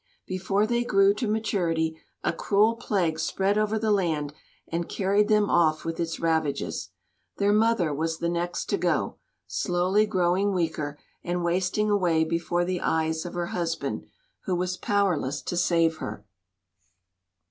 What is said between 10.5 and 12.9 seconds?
weaker, and wasting away before the